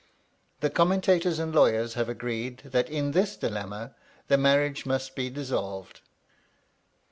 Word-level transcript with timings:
The 0.61 0.71
commentators 0.71 1.37
and 1.37 1.53
lawyers 1.53 1.93
have 1.93 2.09
agreed 2.09 2.63
that 2.65 2.89
in 2.89 3.11
this 3.11 3.37
dilemma 3.37 3.93
the 4.29 4.37
marriage 4.39 4.83
must 4.83 5.15
be 5.15 5.29
dissolved. 5.29 6.01